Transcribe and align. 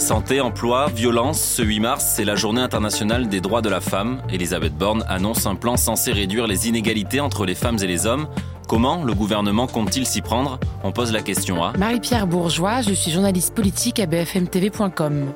Santé, 0.00 0.40
emploi, 0.40 0.88
violence, 0.88 1.40
ce 1.40 1.62
8 1.62 1.80
mars, 1.80 2.12
c'est 2.16 2.24
la 2.24 2.34
journée 2.34 2.62
internationale 2.62 3.28
des 3.28 3.42
droits 3.42 3.60
de 3.60 3.68
la 3.68 3.82
femme. 3.82 4.22
Elisabeth 4.30 4.74
Borne 4.74 5.04
annonce 5.08 5.44
un 5.46 5.54
plan 5.54 5.76
censé 5.76 6.12
réduire 6.12 6.46
les 6.46 6.68
inégalités 6.68 7.20
entre 7.20 7.44
les 7.44 7.54
femmes 7.54 7.76
et 7.82 7.86
les 7.86 8.06
hommes. 8.06 8.26
Comment 8.66 9.04
le 9.04 9.12
gouvernement 9.12 9.66
compte-t-il 9.66 10.06
s'y 10.06 10.22
prendre? 10.22 10.58
On 10.84 10.90
pose 10.90 11.12
la 11.12 11.20
question 11.20 11.62
à 11.62 11.76
Marie-Pierre 11.76 12.26
Bourgeois, 12.26 12.80
je 12.80 12.94
suis 12.94 13.10
journaliste 13.10 13.54
politique 13.54 14.00
à 14.00 14.06
bfmtv.com. 14.06 15.34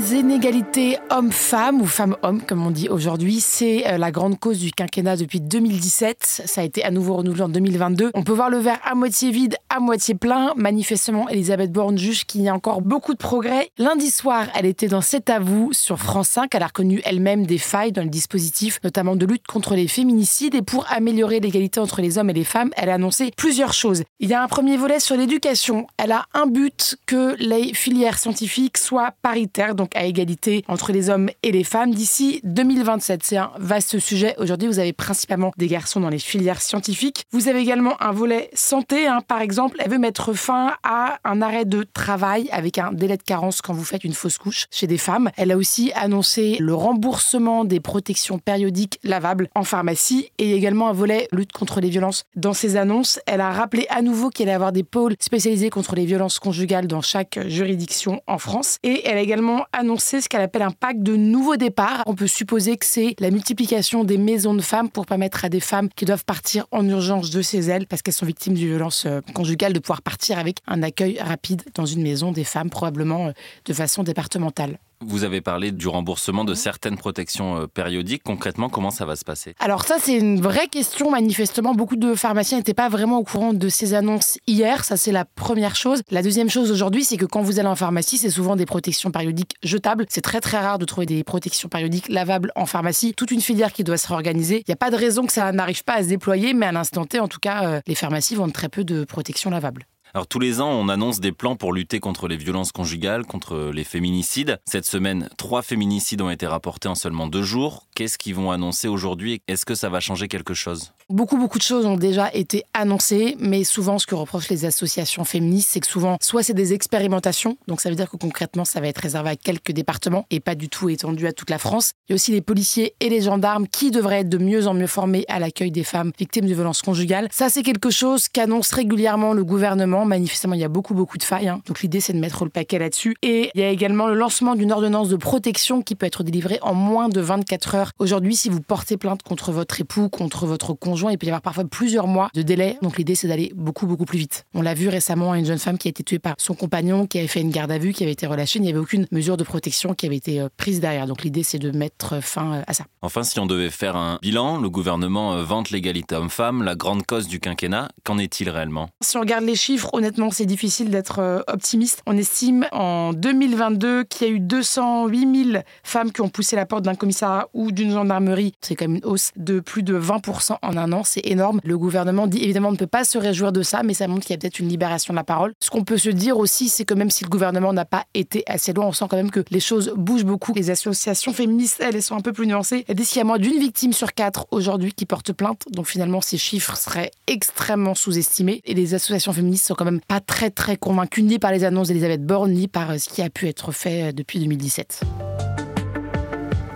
Les 0.00 0.14
inégalités 0.14 0.96
hommes-femmes 1.10 1.82
ou 1.82 1.84
femmes-hommes, 1.84 2.40
comme 2.40 2.64
on 2.64 2.70
dit 2.70 2.88
aujourd'hui, 2.88 3.38
c'est 3.40 3.86
euh, 3.86 3.98
la 3.98 4.10
grande 4.10 4.38
cause 4.38 4.58
du 4.58 4.70
quinquennat 4.70 5.16
depuis 5.16 5.42
2017. 5.42 6.42
Ça 6.46 6.62
a 6.62 6.64
été 6.64 6.82
à 6.82 6.90
nouveau 6.90 7.16
renouvelé 7.16 7.42
en 7.42 7.48
2022. 7.50 8.12
On 8.14 8.22
peut 8.22 8.32
voir 8.32 8.48
le 8.48 8.56
verre 8.56 8.80
à 8.82 8.94
moitié 8.94 9.30
vide, 9.30 9.56
à 9.68 9.78
moitié 9.78 10.14
plein. 10.14 10.54
Manifestement, 10.56 11.28
Elisabeth 11.28 11.70
Borne 11.70 11.98
juge 11.98 12.24
qu'il 12.24 12.40
y 12.40 12.48
a 12.48 12.54
encore 12.54 12.80
beaucoup 12.80 13.12
de 13.12 13.18
progrès. 13.18 13.72
Lundi 13.76 14.10
soir, 14.10 14.46
elle 14.54 14.64
était 14.64 14.88
dans 14.88 15.02
C'est 15.02 15.28
à 15.28 15.38
vous 15.38 15.70
sur 15.74 15.98
France 15.98 16.28
5. 16.28 16.54
Elle 16.54 16.62
a 16.62 16.68
reconnu 16.68 17.02
elle-même 17.04 17.44
des 17.44 17.58
failles 17.58 17.92
dans 17.92 18.02
le 18.02 18.08
dispositif, 18.08 18.80
notamment 18.82 19.16
de 19.16 19.26
lutte 19.26 19.46
contre 19.46 19.74
les 19.74 19.86
féminicides. 19.86 20.54
Et 20.54 20.62
pour 20.62 20.86
améliorer 20.90 21.40
l'égalité 21.40 21.78
entre 21.78 22.00
les 22.00 22.16
hommes 22.16 22.30
et 22.30 22.34
les 22.34 22.44
femmes, 22.44 22.70
elle 22.74 22.88
a 22.88 22.94
annoncé 22.94 23.32
plusieurs 23.36 23.74
choses. 23.74 24.04
Il 24.18 24.30
y 24.30 24.34
a 24.34 24.42
un 24.42 24.48
premier 24.48 24.78
volet 24.78 24.98
sur 24.98 25.16
l'éducation. 25.16 25.86
Elle 25.98 26.12
a 26.12 26.24
un 26.32 26.46
but 26.46 26.96
que 27.04 27.36
les 27.38 27.74
filières 27.74 28.18
scientifiques 28.18 28.78
soient 28.78 29.12
paritaires 29.20 29.74
donc 29.74 29.90
à 30.00 30.06
égalité 30.06 30.64
entre 30.66 30.92
les 30.92 31.10
hommes 31.10 31.28
et 31.42 31.52
les 31.52 31.62
femmes 31.62 31.92
d'ici 31.92 32.40
2027. 32.44 33.22
C'est 33.22 33.36
un 33.36 33.52
vaste 33.58 33.98
sujet. 33.98 34.34
Aujourd'hui, 34.38 34.66
vous 34.66 34.78
avez 34.78 34.94
principalement 34.94 35.52
des 35.58 35.66
garçons 35.66 36.00
dans 36.00 36.08
les 36.08 36.18
filières 36.18 36.62
scientifiques. 36.62 37.26
Vous 37.32 37.48
avez 37.48 37.60
également 37.60 38.02
un 38.02 38.10
volet 38.10 38.48
santé. 38.54 39.06
Hein. 39.06 39.20
Par 39.20 39.42
exemple, 39.42 39.76
elle 39.78 39.90
veut 39.90 39.98
mettre 39.98 40.32
fin 40.32 40.72
à 40.84 41.18
un 41.24 41.42
arrêt 41.42 41.66
de 41.66 41.82
travail 41.82 42.48
avec 42.50 42.78
un 42.78 42.92
délai 42.92 43.18
de 43.18 43.22
carence 43.22 43.60
quand 43.60 43.74
vous 43.74 43.84
faites 43.84 44.02
une 44.02 44.14
fausse 44.14 44.38
couche 44.38 44.66
chez 44.70 44.86
des 44.86 44.96
femmes. 44.96 45.30
Elle 45.36 45.52
a 45.52 45.58
aussi 45.58 45.92
annoncé 45.94 46.56
le 46.60 46.72
remboursement 46.72 47.66
des 47.66 47.80
protections 47.80 48.38
périodiques 48.38 49.00
lavables 49.04 49.48
en 49.54 49.64
pharmacie 49.64 50.30
et 50.38 50.54
également 50.54 50.88
un 50.88 50.94
volet 50.94 51.28
lutte 51.30 51.52
contre 51.52 51.80
les 51.80 51.90
violences. 51.90 52.24
Dans 52.36 52.54
ses 52.54 52.76
annonces, 52.76 53.20
elle 53.26 53.42
a 53.42 53.52
rappelé 53.52 53.86
à 53.90 54.00
nouveau 54.00 54.30
qu'elle 54.30 54.48
allait 54.48 54.54
avoir 54.54 54.72
des 54.72 54.82
pôles 54.82 55.14
spécialisés 55.20 55.68
contre 55.68 55.94
les 55.94 56.06
violences 56.06 56.38
conjugales 56.38 56.86
dans 56.86 57.02
chaque 57.02 57.38
juridiction 57.48 58.22
en 58.26 58.38
France. 58.38 58.78
Et 58.82 59.06
elle 59.06 59.18
a 59.18 59.20
également 59.20 59.66
annoncé 59.80 60.20
ce 60.20 60.28
qu'elle 60.28 60.42
appelle 60.42 60.62
un 60.62 60.70
pacte 60.70 61.00
de 61.00 61.16
nouveau 61.16 61.56
départ. 61.56 62.02
On 62.06 62.14
peut 62.14 62.26
supposer 62.26 62.76
que 62.76 62.86
c'est 62.86 63.14
la 63.18 63.30
multiplication 63.30 64.04
des 64.04 64.18
maisons 64.18 64.54
de 64.54 64.62
femmes 64.62 64.90
pour 64.90 65.06
permettre 65.06 65.44
à 65.44 65.48
des 65.48 65.60
femmes 65.60 65.88
qui 65.96 66.04
doivent 66.04 66.24
partir 66.24 66.66
en 66.70 66.86
urgence 66.88 67.30
de 67.30 67.42
chez 67.42 67.58
elles 67.60 67.86
parce 67.86 68.02
qu'elles 68.02 68.14
sont 68.14 68.26
victimes 68.26 68.54
de 68.54 68.58
violences 68.58 69.06
euh, 69.06 69.20
conjugales 69.34 69.72
de 69.72 69.78
pouvoir 69.78 70.02
partir 70.02 70.38
avec 70.38 70.58
un 70.66 70.82
accueil 70.82 71.18
rapide 71.18 71.62
dans 71.74 71.86
une 71.86 72.02
maison 72.02 72.30
des 72.30 72.44
femmes, 72.44 72.70
probablement 72.70 73.28
euh, 73.28 73.32
de 73.64 73.72
façon 73.72 74.02
départementale. 74.02 74.78
Vous 75.02 75.24
avez 75.24 75.40
parlé 75.40 75.72
du 75.72 75.88
remboursement 75.88 76.44
de 76.44 76.52
certaines 76.52 76.98
protections 76.98 77.62
euh, 77.62 77.66
périodiques. 77.66 78.22
Concrètement, 78.22 78.68
comment 78.68 78.90
ça 78.90 79.06
va 79.06 79.16
se 79.16 79.24
passer? 79.24 79.54
Alors 79.58 79.84
ça, 79.84 79.96
c'est 79.98 80.16
une 80.16 80.42
vraie 80.42 80.68
question. 80.68 81.10
Manifestement, 81.10 81.74
beaucoup 81.74 81.96
de 81.96 82.14
pharmaciens 82.14 82.58
n'étaient 82.58 82.74
pas 82.74 82.90
vraiment 82.90 83.18
au 83.18 83.24
courant 83.24 83.54
de 83.54 83.68
ces 83.70 83.94
annonces 83.94 84.38
hier. 84.46 84.84
Ça, 84.84 84.98
c'est 84.98 85.10
la 85.10 85.24
première 85.24 85.74
chose. 85.74 86.02
La 86.10 86.22
deuxième 86.22 86.50
chose 86.50 86.70
aujourd'hui, 86.70 87.02
c'est 87.02 87.16
que 87.16 87.24
quand 87.24 87.40
vous 87.40 87.58
allez 87.58 87.68
en 87.68 87.76
pharmacie, 87.76 88.18
c'est 88.18 88.28
souvent 88.28 88.56
des 88.56 88.66
protections 88.66 89.10
périodiques 89.10 89.54
jetables. 89.62 90.04
C'est 90.10 90.20
très 90.20 90.40
très 90.40 90.58
rare 90.58 90.78
de 90.78 90.84
trouver 90.84 91.06
des 91.06 91.24
protections 91.24 91.70
périodiques 91.70 92.10
lavables 92.10 92.52
en 92.54 92.66
pharmacie. 92.66 93.14
Toute 93.16 93.30
une 93.30 93.40
filière 93.40 93.72
qui 93.72 93.84
doit 93.84 93.96
se 93.96 94.06
réorganiser. 94.06 94.58
Il 94.58 94.64
n'y 94.68 94.74
a 94.74 94.76
pas 94.76 94.90
de 94.90 94.96
raison 94.96 95.24
que 95.24 95.32
ça 95.32 95.50
n'arrive 95.52 95.82
pas 95.82 95.94
à 95.94 96.02
se 96.02 96.08
déployer, 96.08 96.52
mais 96.52 96.66
à 96.66 96.72
l'instant 96.72 97.06
T, 97.06 97.20
en 97.20 97.28
tout 97.28 97.40
cas, 97.40 97.64
euh, 97.64 97.80
les 97.86 97.94
pharmacies 97.94 98.34
vendent 98.34 98.52
très 98.52 98.68
peu 98.68 98.84
de 98.84 99.04
protections 99.04 99.48
lavables. 99.48 99.86
Alors 100.12 100.26
tous 100.26 100.40
les 100.40 100.60
ans, 100.60 100.70
on 100.70 100.88
annonce 100.88 101.20
des 101.20 101.30
plans 101.30 101.54
pour 101.54 101.72
lutter 101.72 102.00
contre 102.00 102.26
les 102.26 102.36
violences 102.36 102.72
conjugales, 102.72 103.24
contre 103.24 103.70
les 103.72 103.84
féminicides. 103.84 104.58
Cette 104.64 104.84
semaine, 104.84 105.28
trois 105.36 105.62
féminicides 105.62 106.20
ont 106.20 106.30
été 106.30 106.48
rapportés 106.48 106.88
en 106.88 106.96
seulement 106.96 107.28
deux 107.28 107.44
jours. 107.44 107.86
Qu'est-ce 107.94 108.18
qu'ils 108.18 108.34
vont 108.34 108.50
annoncer 108.50 108.88
aujourd'hui? 108.88 109.40
Est-ce 109.46 109.64
que 109.64 109.76
ça 109.76 109.88
va 109.88 110.00
changer 110.00 110.26
quelque 110.26 110.52
chose? 110.52 110.92
Beaucoup, 111.08 111.36
beaucoup 111.36 111.58
de 111.58 111.62
choses 111.62 111.86
ont 111.86 111.96
déjà 111.96 112.32
été 112.32 112.64
annoncées, 112.74 113.36
mais 113.38 113.62
souvent, 113.62 113.98
ce 113.98 114.06
que 114.06 114.14
reprochent 114.14 114.48
les 114.48 114.64
associations 114.64 115.24
féministes, 115.24 115.70
c'est 115.72 115.80
que 115.80 115.86
souvent, 115.86 116.16
soit 116.20 116.42
c'est 116.42 116.54
des 116.54 116.72
expérimentations, 116.72 117.56
donc 117.68 117.80
ça 117.80 117.88
veut 117.88 117.96
dire 117.96 118.08
que 118.08 118.16
concrètement, 118.16 118.64
ça 118.64 118.80
va 118.80 118.88
être 118.88 118.98
réservé 118.98 119.30
à 119.30 119.36
quelques 119.36 119.72
départements 119.72 120.26
et 120.30 120.40
pas 120.40 120.54
du 120.54 120.68
tout 120.68 120.88
étendu 120.88 121.26
à 121.26 121.32
toute 121.32 121.50
la 121.50 121.58
France. 121.58 121.92
Il 122.08 122.12
y 122.12 122.14
a 122.14 122.16
aussi 122.16 122.32
les 122.32 122.40
policiers 122.40 122.94
et 123.00 123.08
les 123.08 123.22
gendarmes 123.22 123.66
qui 123.66 123.90
devraient 123.90 124.20
être 124.20 124.28
de 124.28 124.38
mieux 124.38 124.66
en 124.66 124.74
mieux 124.74 124.86
formés 124.86 125.24
à 125.28 125.38
l'accueil 125.38 125.70
des 125.70 125.84
femmes 125.84 126.12
victimes 126.18 126.46
de 126.46 126.54
violences 126.54 126.82
conjugales. 126.82 127.28
Ça, 127.30 127.48
c'est 127.48 127.62
quelque 127.62 127.90
chose 127.90 128.28
qu'annonce 128.28 128.70
régulièrement 128.72 129.32
le 129.32 129.44
gouvernement 129.44 129.99
Manifestement, 130.04 130.54
il 130.54 130.60
y 130.60 130.64
a 130.64 130.68
beaucoup, 130.68 130.94
beaucoup 130.94 131.18
de 131.18 131.22
failles. 131.22 131.48
Hein. 131.48 131.60
Donc 131.66 131.80
l'idée, 131.80 132.00
c'est 132.00 132.12
de 132.12 132.18
mettre 132.18 132.44
le 132.44 132.50
paquet 132.50 132.78
là-dessus. 132.78 133.16
Et 133.22 133.50
il 133.54 133.60
y 133.60 133.64
a 133.64 133.70
également 133.70 134.06
le 134.06 134.14
lancement 134.14 134.54
d'une 134.54 134.72
ordonnance 134.72 135.08
de 135.08 135.16
protection 135.16 135.82
qui 135.82 135.94
peut 135.94 136.06
être 136.06 136.22
délivrée 136.22 136.58
en 136.62 136.74
moins 136.74 137.08
de 137.08 137.20
24 137.20 137.74
heures. 137.74 137.92
Aujourd'hui, 137.98 138.36
si 138.36 138.48
vous 138.48 138.60
portez 138.60 138.96
plainte 138.96 139.22
contre 139.22 139.52
votre 139.52 139.80
époux, 139.80 140.08
contre 140.08 140.46
votre 140.46 140.74
conjoint, 140.74 141.12
il 141.12 141.18
peut 141.18 141.26
y 141.26 141.30
avoir 141.30 141.42
parfois 141.42 141.64
plusieurs 141.64 142.06
mois 142.06 142.30
de 142.34 142.42
délai. 142.42 142.78
Donc 142.82 142.98
l'idée, 142.98 143.14
c'est 143.14 143.28
d'aller 143.28 143.52
beaucoup, 143.54 143.86
beaucoup 143.86 144.04
plus 144.04 144.18
vite. 144.18 144.46
On 144.54 144.62
l'a 144.62 144.74
vu 144.74 144.88
récemment 144.88 145.32
à 145.32 145.38
une 145.38 145.46
jeune 145.46 145.58
femme 145.58 145.78
qui 145.78 145.88
a 145.88 145.90
été 145.90 146.02
tuée 146.02 146.18
par 146.18 146.34
son 146.38 146.54
compagnon, 146.54 147.06
qui 147.06 147.18
avait 147.18 147.28
fait 147.28 147.40
une 147.40 147.50
garde 147.50 147.70
à 147.70 147.78
vue, 147.78 147.92
qui 147.92 148.02
avait 148.02 148.12
été 148.12 148.26
relâchée. 148.26 148.58
Il 148.58 148.62
n'y 148.62 148.70
avait 148.70 148.78
aucune 148.78 149.06
mesure 149.10 149.36
de 149.36 149.44
protection 149.44 149.94
qui 149.94 150.06
avait 150.06 150.16
été 150.16 150.40
euh, 150.40 150.48
prise 150.56 150.80
derrière. 150.80 151.06
Donc 151.06 151.22
l'idée, 151.22 151.42
c'est 151.42 151.58
de 151.58 151.70
mettre 151.70 152.22
fin 152.22 152.54
euh, 152.54 152.62
à 152.66 152.74
ça. 152.74 152.84
Enfin, 153.02 153.22
si 153.22 153.38
on 153.38 153.46
devait 153.46 153.70
faire 153.70 153.96
un 153.96 154.18
bilan, 154.22 154.58
le 154.58 154.70
gouvernement 154.70 155.34
euh, 155.34 155.42
vante 155.42 155.70
l'égalité 155.70 156.14
homme-femme, 156.14 156.62
la 156.62 156.74
grande 156.74 157.06
cause 157.06 157.28
du 157.28 157.40
quinquennat. 157.40 157.88
Qu'en 158.04 158.18
est-il 158.18 158.48
réellement? 158.50 158.90
Si 159.00 159.16
on 159.16 159.20
regarde 159.20 159.44
les 159.44 159.56
chiffres, 159.56 159.89
honnêtement, 159.92 160.30
c'est 160.30 160.46
difficile 160.46 160.90
d'être 160.90 161.18
euh, 161.18 161.40
optimiste. 161.48 162.02
On 162.06 162.16
estime 162.16 162.66
en 162.72 163.12
2022 163.12 164.04
qu'il 164.04 164.26
y 164.26 164.30
a 164.30 164.34
eu 164.34 164.40
208 164.40 165.52
000 165.52 165.62
femmes 165.82 166.12
qui 166.12 166.20
ont 166.20 166.28
poussé 166.28 166.56
la 166.56 166.66
porte 166.66 166.84
d'un 166.84 166.94
commissariat 166.94 167.48
ou 167.54 167.72
d'une 167.72 167.92
gendarmerie. 167.92 168.54
C'est 168.60 168.74
quand 168.74 168.86
même 168.86 168.96
une 168.96 169.04
hausse 169.04 169.30
de 169.36 169.60
plus 169.60 169.82
de 169.82 169.98
20% 169.98 170.56
en 170.62 170.76
un 170.76 170.92
an. 170.92 171.02
C'est 171.04 171.26
énorme. 171.26 171.60
Le 171.64 171.78
gouvernement 171.78 172.26
dit 172.26 172.42
évidemment 172.42 172.68
on 172.68 172.72
ne 172.72 172.76
peut 172.76 172.86
pas 172.86 173.04
se 173.04 173.18
réjouir 173.18 173.52
de 173.52 173.62
ça, 173.62 173.82
mais 173.82 173.94
ça 173.94 174.08
montre 174.08 174.22
qu'il 174.22 174.30
y 174.30 174.34
a 174.34 174.38
peut-être 174.38 174.58
une 174.58 174.68
libération 174.68 175.12
de 175.12 175.16
la 175.16 175.24
parole. 175.24 175.52
Ce 175.60 175.70
qu'on 175.70 175.84
peut 175.84 175.98
se 175.98 176.10
dire 176.10 176.38
aussi, 176.38 176.68
c'est 176.68 176.84
que 176.84 176.94
même 176.94 177.10
si 177.10 177.24
le 177.24 177.30
gouvernement 177.30 177.72
n'a 177.72 177.84
pas 177.84 178.04
été 178.14 178.42
assez 178.46 178.72
loin, 178.72 178.86
on 178.86 178.92
sent 178.92 179.06
quand 179.08 179.16
même 179.16 179.30
que 179.30 179.44
les 179.50 179.60
choses 179.60 179.92
bougent 179.96 180.24
beaucoup. 180.24 180.52
Les 180.54 180.70
associations 180.70 181.32
féministes, 181.32 181.80
elles, 181.80 182.02
sont 182.02 182.16
un 182.16 182.20
peu 182.20 182.32
plus 182.32 182.46
nuancées. 182.46 182.84
Elles 182.88 182.96
disent 182.96 183.08
qu'il 183.08 183.18
y 183.18 183.22
a 183.22 183.24
moins 183.24 183.38
d'une 183.38 183.58
victime 183.58 183.92
sur 183.92 184.14
quatre 184.14 184.46
aujourd'hui 184.50 184.92
qui 184.92 185.06
porte 185.06 185.32
plainte. 185.32 185.64
Donc 185.70 185.86
finalement, 185.86 186.20
ces 186.20 186.38
chiffres 186.38 186.76
seraient 186.76 187.10
extrêmement 187.26 187.94
sous-estimés. 187.94 188.62
Et 188.64 188.74
les 188.74 188.94
associations 188.94 189.32
féministes 189.32 189.66
sont 189.66 189.74
quand 189.80 189.86
même 189.86 190.02
pas 190.02 190.20
très 190.20 190.50
très 190.50 190.76
convaincues 190.76 191.22
ni 191.22 191.38
par 191.38 191.52
les 191.52 191.64
annonces 191.64 191.88
d'Elisabeth 191.88 192.22
Borne 192.22 192.52
ni 192.52 192.68
par 192.68 192.90
euh, 192.90 192.98
ce 192.98 193.08
qui 193.08 193.22
a 193.22 193.30
pu 193.30 193.48
être 193.48 193.72
fait 193.72 194.08
euh, 194.08 194.12
depuis 194.12 194.38
2017. 194.38 195.04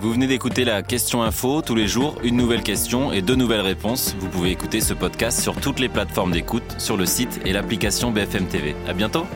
Vous 0.00 0.10
venez 0.10 0.26
d'écouter 0.26 0.64
la 0.64 0.82
question 0.82 1.22
info 1.22 1.60
tous 1.60 1.74
les 1.74 1.86
jours, 1.86 2.16
une 2.24 2.38
nouvelle 2.38 2.62
question 2.62 3.12
et 3.12 3.20
deux 3.20 3.34
nouvelles 3.34 3.60
réponses. 3.60 4.16
Vous 4.18 4.30
pouvez 4.30 4.52
écouter 4.52 4.80
ce 4.80 4.94
podcast 4.94 5.38
sur 5.38 5.60
toutes 5.60 5.80
les 5.80 5.90
plateformes 5.90 6.32
d'écoute, 6.32 6.62
sur 6.78 6.96
le 6.96 7.04
site 7.04 7.42
et 7.44 7.52
l'application 7.52 8.10
BFM 8.10 8.46
TV. 8.46 8.74
À 8.88 8.94
bientôt. 8.94 9.26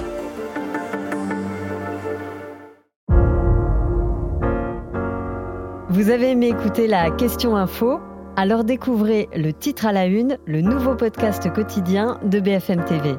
Vous 5.90 6.08
avez 6.08 6.30
aimé 6.30 6.48
écouter 6.48 6.86
la 6.86 7.10
question 7.10 7.54
info? 7.54 8.00
Alors 8.36 8.64
découvrez 8.64 9.28
le 9.36 9.52
titre 9.52 9.84
à 9.84 9.92
la 9.92 10.06
une, 10.06 10.38
le 10.46 10.62
nouveau 10.62 10.94
podcast 10.94 11.52
quotidien 11.52 12.18
de 12.24 12.40
BFM 12.40 12.82
TV. 12.86 13.18